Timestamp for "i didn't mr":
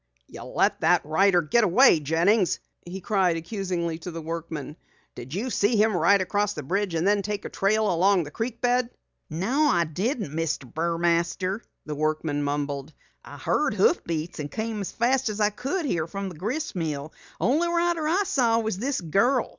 9.67-10.65